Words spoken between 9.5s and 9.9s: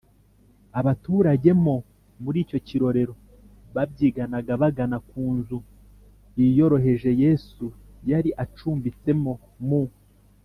mu